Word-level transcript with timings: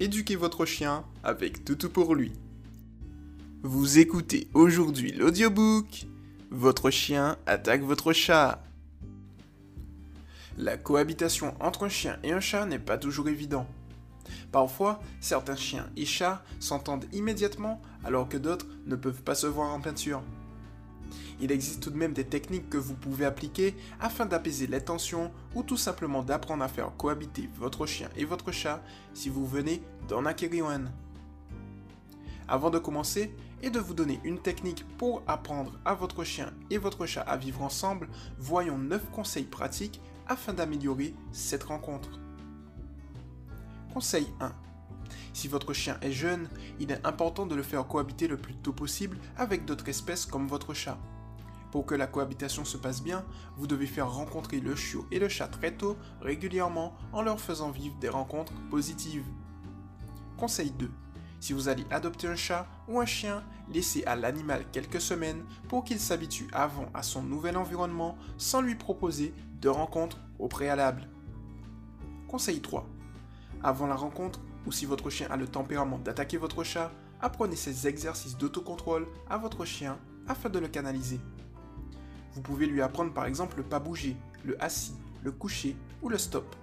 éduquez 0.00 0.36
votre 0.36 0.64
chien 0.64 1.04
avec 1.22 1.64
Toutou 1.64 1.88
pour 1.88 2.14
lui. 2.14 2.32
Vous 3.62 3.98
écoutez 3.98 4.48
aujourd'hui 4.54 5.12
l'audiobook 5.12 6.06
Votre 6.50 6.90
chien 6.90 7.36
attaque 7.46 7.82
votre 7.82 8.12
chat. 8.12 8.62
La 10.56 10.76
cohabitation 10.76 11.54
entre 11.60 11.84
un 11.84 11.88
chien 11.88 12.18
et 12.22 12.32
un 12.32 12.40
chat 12.40 12.66
n'est 12.66 12.78
pas 12.78 12.98
toujours 12.98 13.28
évident. 13.28 13.66
Parfois, 14.52 15.00
certains 15.20 15.56
chiens 15.56 15.88
et 15.96 16.04
chats 16.04 16.44
s'entendent 16.60 17.06
immédiatement 17.12 17.80
alors 18.04 18.28
que 18.28 18.36
d'autres 18.36 18.66
ne 18.86 18.96
peuvent 18.96 19.22
pas 19.22 19.34
se 19.34 19.46
voir 19.46 19.72
en 19.72 19.80
peinture. 19.80 20.22
Il 21.44 21.52
existe 21.52 21.82
tout 21.82 21.90
de 21.90 21.98
même 21.98 22.14
des 22.14 22.24
techniques 22.24 22.70
que 22.70 22.78
vous 22.78 22.94
pouvez 22.94 23.26
appliquer 23.26 23.76
afin 24.00 24.24
d'apaiser 24.24 24.66
les 24.66 24.82
tensions 24.82 25.30
ou 25.54 25.62
tout 25.62 25.76
simplement 25.76 26.22
d'apprendre 26.22 26.64
à 26.64 26.68
faire 26.68 26.96
cohabiter 26.96 27.50
votre 27.56 27.84
chien 27.84 28.08
et 28.16 28.24
votre 28.24 28.50
chat 28.50 28.82
si 29.12 29.28
vous 29.28 29.46
venez 29.46 29.82
d'en 30.08 30.24
acquérir 30.24 30.68
un. 30.68 30.84
Avant 32.48 32.70
de 32.70 32.78
commencer 32.78 33.30
et 33.60 33.68
de 33.68 33.78
vous 33.78 33.92
donner 33.92 34.20
une 34.24 34.38
technique 34.38 34.86
pour 34.96 35.22
apprendre 35.26 35.78
à 35.84 35.92
votre 35.92 36.24
chien 36.24 36.50
et 36.70 36.78
votre 36.78 37.04
chat 37.04 37.20
à 37.20 37.36
vivre 37.36 37.60
ensemble, 37.60 38.08
voyons 38.38 38.78
9 38.78 39.10
conseils 39.10 39.44
pratiques 39.44 40.00
afin 40.26 40.54
d'améliorer 40.54 41.14
cette 41.30 41.64
rencontre. 41.64 42.18
Conseil 43.92 44.28
1. 44.40 44.50
Si 45.34 45.48
votre 45.48 45.74
chien 45.74 45.98
est 46.00 46.10
jeune, 46.10 46.48
il 46.80 46.90
est 46.90 47.04
important 47.06 47.44
de 47.44 47.54
le 47.54 47.62
faire 47.62 47.86
cohabiter 47.86 48.28
le 48.28 48.38
plus 48.38 48.54
tôt 48.54 48.72
possible 48.72 49.18
avec 49.36 49.66
d'autres 49.66 49.90
espèces 49.90 50.24
comme 50.24 50.48
votre 50.48 50.72
chat. 50.72 50.96
Pour 51.74 51.86
que 51.86 51.96
la 51.96 52.06
cohabitation 52.06 52.64
se 52.64 52.76
passe 52.76 53.02
bien, 53.02 53.24
vous 53.56 53.66
devez 53.66 53.88
faire 53.88 54.08
rencontrer 54.08 54.60
le 54.60 54.76
chiot 54.76 55.08
et 55.10 55.18
le 55.18 55.28
chat 55.28 55.48
très 55.48 55.72
tôt, 55.72 55.96
régulièrement, 56.20 56.94
en 57.12 57.20
leur 57.20 57.40
faisant 57.40 57.72
vivre 57.72 57.96
des 57.96 58.08
rencontres 58.08 58.52
positives. 58.70 59.26
Conseil 60.36 60.70
2. 60.70 60.88
Si 61.40 61.52
vous 61.52 61.68
allez 61.68 61.84
adopter 61.90 62.28
un 62.28 62.36
chat 62.36 62.68
ou 62.86 63.00
un 63.00 63.06
chien, 63.06 63.42
laissez 63.72 64.04
à 64.04 64.14
l'animal 64.14 64.64
quelques 64.70 65.00
semaines 65.00 65.42
pour 65.66 65.82
qu'il 65.82 65.98
s'habitue 65.98 66.46
avant 66.52 66.86
à 66.94 67.02
son 67.02 67.24
nouvel 67.24 67.56
environnement 67.56 68.16
sans 68.38 68.60
lui 68.60 68.76
proposer 68.76 69.34
de 69.60 69.68
rencontres 69.68 70.20
au 70.38 70.46
préalable. 70.46 71.08
Conseil 72.28 72.60
3. 72.60 72.86
Avant 73.64 73.88
la 73.88 73.96
rencontre, 73.96 74.38
ou 74.64 74.70
si 74.70 74.86
votre 74.86 75.10
chien 75.10 75.26
a 75.28 75.36
le 75.36 75.48
tempérament 75.48 75.98
d'attaquer 75.98 76.36
votre 76.36 76.62
chat, 76.62 76.92
apprenez 77.20 77.56
ces 77.56 77.88
exercices 77.88 78.38
d'autocontrôle 78.38 79.08
à 79.28 79.38
votre 79.38 79.64
chien 79.64 79.98
afin 80.28 80.50
de 80.50 80.60
le 80.60 80.68
canaliser. 80.68 81.18
Vous 82.34 82.42
pouvez 82.42 82.66
lui 82.66 82.82
apprendre 82.82 83.12
par 83.12 83.26
exemple 83.26 83.58
le 83.58 83.62
pas 83.62 83.78
bouger, 83.78 84.16
le 84.44 84.62
assis, 84.62 84.94
le 85.22 85.32
coucher 85.32 85.76
ou 86.02 86.08
le 86.08 86.18
stop. 86.18 86.56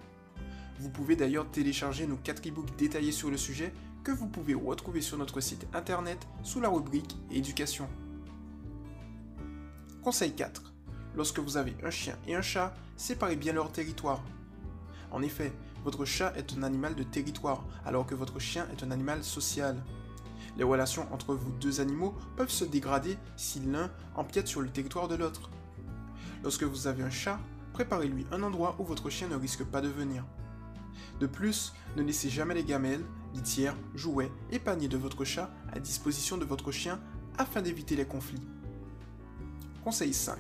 Vous 0.80 0.89
pouvez 0.89 1.16
d'ailleurs 1.16 1.50
télécharger 1.50 2.08
nos 2.08 2.17
4 2.17 2.47
e-books 2.47 2.75
détaillés 2.75 3.11
sur 3.11 3.30
le 3.30 3.38
sujet 3.38 3.73
que 4.03 4.11
vous 4.11 4.28
pouvez 4.28 4.53
retrouver 4.53 5.02
sur 5.02 5.17
notre 5.17 5.39
site 5.39 5.67
internet 5.73 6.28
sous 6.44 6.59
la 6.59 6.69
rubrique 6.69 7.16
Éducation. 7.31 7.88
Conseil 10.03 10.33
4. 10.33 10.73
Lorsque 11.16 11.39
vous 11.39 11.58
avez 11.58 11.75
un 11.83 11.91
chien 11.91 12.17
et 12.28 12.35
un 12.35 12.41
chat, 12.41 12.73
séparez 12.97 13.35
bien 13.35 13.53
leur 13.53 13.72
territoire. 13.72 14.23
En 15.11 15.22
effet, 15.22 15.53
votre 15.83 16.06
chat 16.06 16.33
est 16.35 16.53
un 16.58 16.63
animal 16.63 16.95
de 16.95 17.03
territoire, 17.03 17.63
alors 17.85 18.06
que 18.06 18.16
votre 18.16 18.39
chien 18.39 18.67
est 18.72 18.83
un 18.83 18.91
animal 18.91 19.23
social. 19.23 19.83
Les 20.58 20.63
relations 20.63 21.08
entre 21.13 21.35
vous 21.35 21.52
deux 21.52 21.81
animaux 21.81 22.16
peuvent 22.35 22.50
se 22.50 22.66
dégrader 22.66 23.17
si 23.35 23.59
l'un 23.59 23.91
empiète 24.16 24.47
sur 24.47 24.61
le 24.61 24.69
territoire 24.69 25.08
de 25.08 25.16
l'autre. 25.16 25.52
Lorsque 26.44 26.64
vous 26.64 26.88
avez 26.88 27.03
un 27.03 27.09
chat, 27.09 27.39
préparez-lui 27.73 28.25
un 28.31 28.42
endroit 28.44 28.75
où 28.80 28.84
votre 28.84 29.09
chien 29.09 29.28
ne 29.28 29.36
risque 29.36 29.64
pas 29.64 29.81
de 29.81 29.88
venir. 29.88 30.25
De 31.20 31.28
plus, 31.28 31.73
ne 31.95 32.03
laissez 32.03 32.30
jamais 32.30 32.56
les 32.56 32.64
gamelles, 32.64 33.06
litières, 33.34 33.78
jouets 33.94 34.31
et 34.52 34.59
paniers 34.59 34.88
de 34.88 34.97
votre 34.97 35.23
chat 35.23 35.52
à 35.72 35.80
disposition 35.80 36.38
de 36.38 36.46
votre 36.46 36.72
chien 36.72 37.00
afin 37.38 37.62
d'éviter 37.62 37.96
les 37.96 38.06
conflits. 38.06 38.41
Conseil 39.84 40.13
5. 40.13 40.38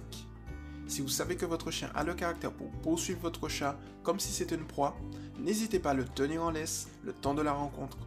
Si 0.87 1.01
vous 1.01 1.07
savez 1.07 1.35
que 1.35 1.45
votre 1.45 1.71
chien 1.71 1.89
a 1.95 2.03
le 2.03 2.13
caractère 2.13 2.51
pour 2.51 2.69
poursuivre 2.81 3.21
votre 3.21 3.47
chat 3.47 3.79
comme 4.03 4.19
si 4.19 4.31
c'était 4.31 4.55
une 4.55 4.67
proie, 4.67 4.97
n'hésitez 5.39 5.79
pas 5.79 5.91
à 5.91 5.93
le 5.93 6.05
tenir 6.05 6.43
en 6.43 6.51
laisse 6.51 6.89
le 7.03 7.13
temps 7.13 7.33
de 7.33 7.41
la 7.41 7.53
rencontre. 7.53 7.97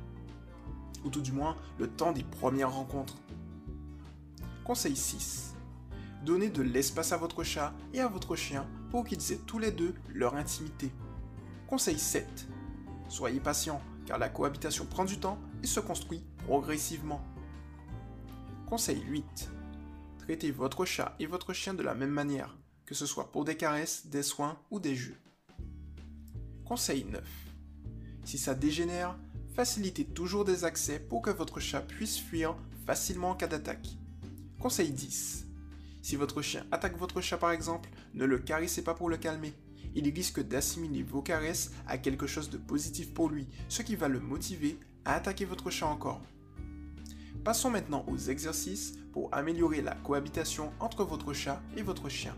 Ou 1.04 1.10
tout 1.10 1.22
du 1.22 1.32
moins 1.32 1.56
le 1.78 1.88
temps 1.88 2.12
des 2.12 2.24
premières 2.24 2.72
rencontres. 2.72 3.16
Conseil 4.64 4.96
6 4.96 5.53
Donnez 6.24 6.48
de 6.48 6.62
l'espace 6.62 7.12
à 7.12 7.18
votre 7.18 7.44
chat 7.44 7.74
et 7.92 8.00
à 8.00 8.08
votre 8.08 8.34
chien 8.34 8.66
pour 8.90 9.04
qu'ils 9.04 9.32
aient 9.32 9.40
tous 9.46 9.58
les 9.58 9.70
deux 9.70 9.94
leur 10.08 10.36
intimité. 10.36 10.90
Conseil 11.66 11.98
7. 11.98 12.48
Soyez 13.10 13.40
patient 13.40 13.82
car 14.06 14.18
la 14.18 14.30
cohabitation 14.30 14.86
prend 14.86 15.04
du 15.04 15.18
temps 15.18 15.38
et 15.62 15.66
se 15.66 15.80
construit 15.80 16.24
progressivement. 16.46 17.22
Conseil 18.66 19.02
8. 19.02 19.50
Traitez 20.18 20.50
votre 20.50 20.86
chat 20.86 21.14
et 21.20 21.26
votre 21.26 21.52
chien 21.52 21.74
de 21.74 21.82
la 21.82 21.94
même 21.94 22.08
manière, 22.08 22.56
que 22.86 22.94
ce 22.94 23.04
soit 23.04 23.30
pour 23.30 23.44
des 23.44 23.58
caresses, 23.58 24.06
des 24.06 24.22
soins 24.22 24.58
ou 24.70 24.80
des 24.80 24.96
jeux. 24.96 25.18
Conseil 26.64 27.04
9. 27.04 27.22
Si 28.24 28.38
ça 28.38 28.54
dégénère, 28.54 29.18
facilitez 29.54 30.06
toujours 30.06 30.46
des 30.46 30.64
accès 30.64 31.00
pour 31.00 31.20
que 31.20 31.28
votre 31.28 31.60
chat 31.60 31.82
puisse 31.82 32.18
fuir 32.18 32.56
facilement 32.86 33.30
en 33.30 33.34
cas 33.34 33.46
d'attaque. 33.46 33.98
Conseil 34.58 34.90
10. 34.90 35.43
Si 36.04 36.16
votre 36.16 36.42
chien 36.42 36.66
attaque 36.70 36.98
votre 36.98 37.22
chat 37.22 37.38
par 37.38 37.50
exemple, 37.50 37.88
ne 38.12 38.26
le 38.26 38.36
caressez 38.36 38.84
pas 38.84 38.92
pour 38.92 39.08
le 39.08 39.16
calmer. 39.16 39.54
Il 39.94 40.06
risque 40.12 40.46
d'assimiler 40.46 41.02
vos 41.02 41.22
caresses 41.22 41.70
à 41.86 41.96
quelque 41.96 42.26
chose 42.26 42.50
de 42.50 42.58
positif 42.58 43.14
pour 43.14 43.30
lui, 43.30 43.48
ce 43.70 43.80
qui 43.80 43.96
va 43.96 44.06
le 44.06 44.20
motiver 44.20 44.78
à 45.06 45.14
attaquer 45.14 45.46
votre 45.46 45.70
chat 45.70 45.86
encore. 45.86 46.20
Passons 47.42 47.70
maintenant 47.70 48.04
aux 48.06 48.18
exercices 48.18 48.92
pour 49.14 49.34
améliorer 49.34 49.80
la 49.80 49.94
cohabitation 49.94 50.74
entre 50.78 51.04
votre 51.04 51.32
chat 51.32 51.62
et 51.74 51.82
votre 51.82 52.10
chien. 52.10 52.36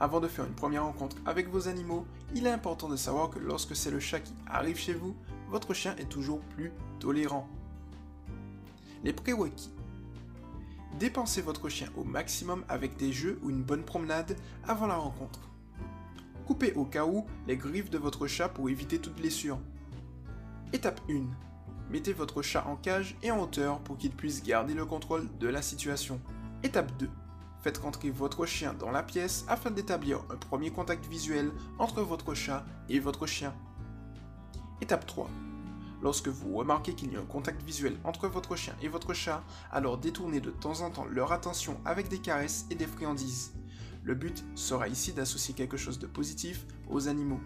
Avant 0.00 0.18
de 0.18 0.26
faire 0.26 0.44
une 0.44 0.56
première 0.56 0.82
rencontre 0.82 1.18
avec 1.26 1.48
vos 1.48 1.68
animaux, 1.68 2.08
il 2.34 2.44
est 2.44 2.50
important 2.50 2.88
de 2.88 2.96
savoir 2.96 3.30
que 3.30 3.38
lorsque 3.38 3.76
c'est 3.76 3.92
le 3.92 4.00
chat 4.00 4.18
qui 4.18 4.34
arrive 4.48 4.78
chez 4.78 4.94
vous, 4.94 5.14
votre 5.48 5.74
chien 5.74 5.94
est 5.94 6.08
toujours 6.08 6.40
plus 6.40 6.72
tolérant. 6.98 7.48
Les 9.04 9.12
prérequis 9.12 9.70
Dépensez 10.98 11.42
votre 11.42 11.68
chien 11.68 11.88
au 11.96 12.04
maximum 12.04 12.64
avec 12.68 12.96
des 12.96 13.12
jeux 13.12 13.40
ou 13.42 13.50
une 13.50 13.64
bonne 13.64 13.82
promenade 13.82 14.36
avant 14.66 14.86
la 14.86 14.94
rencontre. 14.94 15.40
Coupez 16.46 16.72
au 16.74 16.84
cas 16.84 17.04
où 17.04 17.26
les 17.48 17.56
griffes 17.56 17.90
de 17.90 17.98
votre 17.98 18.26
chat 18.28 18.48
pour 18.48 18.68
éviter 18.68 18.98
toute 18.98 19.16
blessure. 19.16 19.58
Étape 20.72 21.00
1. 21.10 21.22
Mettez 21.90 22.12
votre 22.12 22.42
chat 22.42 22.64
en 22.66 22.76
cage 22.76 23.16
et 23.22 23.30
en 23.30 23.40
hauteur 23.40 23.80
pour 23.80 23.98
qu'il 23.98 24.12
puisse 24.12 24.44
garder 24.44 24.74
le 24.74 24.86
contrôle 24.86 25.28
de 25.38 25.48
la 25.48 25.62
situation. 25.62 26.20
Étape 26.62 26.96
2. 26.98 27.08
Faites 27.60 27.78
rentrer 27.78 28.10
votre 28.10 28.46
chien 28.46 28.74
dans 28.74 28.90
la 28.90 29.02
pièce 29.02 29.44
afin 29.48 29.70
d'établir 29.70 30.20
un 30.30 30.36
premier 30.36 30.70
contact 30.70 31.06
visuel 31.06 31.50
entre 31.78 32.02
votre 32.02 32.34
chat 32.34 32.64
et 32.88 33.00
votre 33.00 33.26
chien. 33.26 33.52
Étape 34.80 35.06
3. 35.06 35.28
Lorsque 36.04 36.28
vous 36.28 36.54
remarquez 36.54 36.92
qu'il 36.92 37.14
y 37.14 37.16
a 37.16 37.20
un 37.20 37.24
contact 37.24 37.62
visuel 37.62 37.96
entre 38.04 38.28
votre 38.28 38.56
chien 38.56 38.76
et 38.82 38.88
votre 38.88 39.14
chat, 39.14 39.42
alors 39.72 39.96
détournez 39.96 40.38
de 40.38 40.50
temps 40.50 40.82
en 40.82 40.90
temps 40.90 41.06
leur 41.06 41.32
attention 41.32 41.80
avec 41.86 42.08
des 42.08 42.18
caresses 42.18 42.66
et 42.70 42.74
des 42.74 42.86
friandises. 42.86 43.54
Le 44.02 44.14
but 44.14 44.44
sera 44.54 44.86
ici 44.86 45.14
d'associer 45.14 45.54
quelque 45.54 45.78
chose 45.78 45.98
de 45.98 46.06
positif 46.06 46.66
aux 46.90 47.08
animaux. 47.08 47.40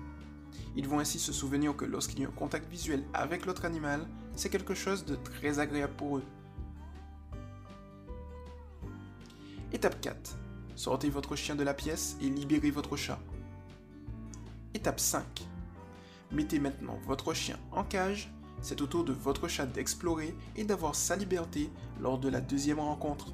Ils 0.75 0.89
vont 0.89 0.99
ainsi 0.99 1.21
se 1.21 1.33
souvenir 1.33 1.77
que 1.77 1.85
lorsqu'il 1.85 2.19
y 2.19 2.25
a 2.25 2.29
un 2.29 2.33
contact 2.33 2.69
visuel 2.69 3.05
avec 3.15 3.47
l'autre 3.47 3.65
animal, 3.65 4.05
c'est 4.35 4.51
quelque 4.51 4.75
chose 4.75 5.05
de 5.05 5.15
très 5.15 5.61
agréable 5.61 5.95
pour 5.95 6.17
eux. 6.17 6.25
Étape 9.73 10.01
4. 10.01 10.37
Sortez 10.75 11.11
votre 11.11 11.37
chien 11.37 11.55
de 11.55 11.63
la 11.63 11.75
pièce 11.75 12.17
et 12.21 12.29
libérez 12.29 12.73
votre 12.73 12.97
chat. 12.97 13.21
Étape 14.75 14.99
5. 14.99 15.47
Mettez 16.33 16.59
maintenant 16.59 16.99
votre 17.07 17.33
chien 17.35 17.57
en 17.71 17.85
cage 17.85 18.33
c'est 18.61 18.81
au 18.81 18.87
tour 18.87 19.05
de 19.05 19.13
votre 19.13 19.49
chat 19.49 19.67
d'explorer 19.67 20.35
et 20.57 20.65
d'avoir 20.65 20.95
sa 20.95 21.17
liberté 21.17 21.71
lors 22.01 22.19
de 22.19 22.29
la 22.29 22.41
deuxième 22.41 22.81
rencontre. 22.81 23.33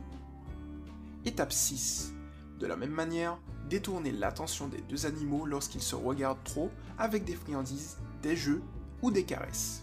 Étape 1.25 1.53
6. 1.53 2.12
De 2.59 2.67
la 2.67 2.76
même 2.76 2.91
manière, 2.91 3.38
détournez 3.69 4.12
l'attention 4.12 4.69
des 4.69 4.81
deux 4.82 5.06
animaux 5.06 5.47
lorsqu'ils 5.47 5.82
se 5.82 5.94
regardent 5.94 6.44
trop 6.44 6.71
avec 6.99 7.25
des 7.25 7.35
friandises, 7.35 7.97
des 8.23 8.37
jeux 8.37 8.62
ou 9.03 9.11
des 9.11 9.25
caresses. 9.25 9.82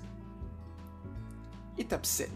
Étape 1.77 2.05
7. 2.05 2.29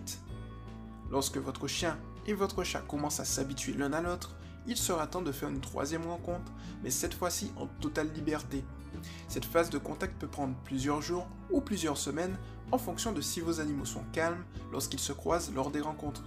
Lorsque 1.11 1.37
votre 1.37 1.67
chien 1.67 1.97
et 2.25 2.33
votre 2.33 2.63
chat 2.63 2.81
commencent 2.81 3.19
à 3.19 3.25
s'habituer 3.25 3.73
l'un 3.73 3.93
à 3.93 4.01
l'autre, 4.01 4.35
il 4.67 4.77
sera 4.77 5.05
temps 5.05 5.21
de 5.21 5.31
faire 5.31 5.49
une 5.49 5.61
troisième 5.61 6.07
rencontre, 6.07 6.51
mais 6.83 6.89
cette 6.89 7.13
fois-ci 7.13 7.51
en 7.57 7.67
totale 7.67 8.11
liberté. 8.13 8.63
Cette 9.27 9.45
phase 9.45 9.69
de 9.69 9.77
contact 9.77 10.19
peut 10.19 10.27
prendre 10.27 10.55
plusieurs 10.63 11.01
jours 11.01 11.27
ou 11.51 11.61
plusieurs 11.61 11.97
semaines 11.97 12.37
en 12.71 12.77
fonction 12.77 13.11
de 13.11 13.21
si 13.21 13.41
vos 13.41 13.59
animaux 13.59 13.85
sont 13.85 14.03
calmes 14.11 14.43
lorsqu'ils 14.71 14.99
se 14.99 15.13
croisent 15.13 15.51
lors 15.53 15.71
des 15.71 15.81
rencontres. 15.81 16.23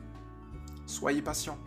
Soyez 0.87 1.23
patient. 1.23 1.59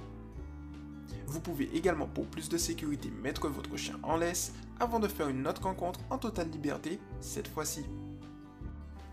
Vous 1.27 1.39
pouvez 1.39 1.69
également 1.75 2.07
pour 2.07 2.27
plus 2.27 2.49
de 2.49 2.57
sécurité 2.57 3.09
mettre 3.09 3.47
votre 3.47 3.77
chien 3.77 3.97
en 4.03 4.17
laisse 4.17 4.53
avant 4.79 4.99
de 4.99 5.07
faire 5.07 5.29
une 5.29 5.47
autre 5.47 5.63
rencontre 5.63 5.99
en 6.09 6.17
totale 6.17 6.49
liberté 6.49 6.99
cette 7.21 7.47
fois-ci. 7.47 7.85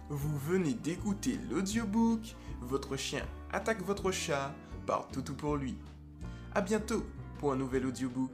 Vous 0.09 0.39
venez 0.39 0.75
d'écouter 0.75 1.39
l'audiobook 1.51 2.35
Votre 2.63 2.97
chien 2.97 3.25
attaque 3.53 3.83
votre 3.83 4.11
chat 4.11 4.55
par 4.87 5.07
Toutou 5.09 5.35
pour 5.35 5.57
lui. 5.57 5.77
A 6.55 6.63
bientôt 6.63 7.05
pour 7.39 7.53
un 7.53 7.57
nouvel 7.57 7.87
audiobook. 7.87 8.33